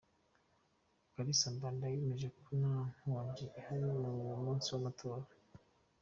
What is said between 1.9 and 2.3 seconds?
yemeje